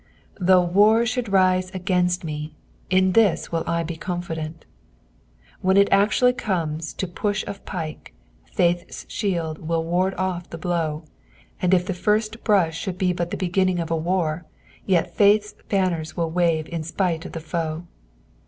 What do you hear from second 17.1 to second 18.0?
of the foe.